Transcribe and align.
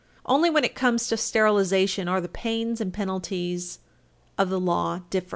Only 0.25 0.49
when 0.49 0.63
it 0.63 0.73
comes 0.73 1.07
to 1.09 1.15
sterilization 1.15 2.07
are 2.07 2.19
the 2.19 2.27
pains 2.27 2.81
and 2.81 2.91
penalties 2.91 3.77
of 4.35 4.49
the 4.49 4.59
law 4.59 5.01
different. 5.11 5.29